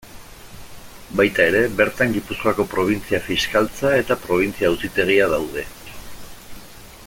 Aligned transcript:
Baita 1.19 1.45
ere, 1.49 1.59
bertan 1.81 2.15
Gipuzkoako 2.15 2.65
Probintzia-Fiskaltza 2.73 3.93
eta 3.99 4.19
Probintzia-Auzitegia 4.25 5.29
daude. 5.35 5.67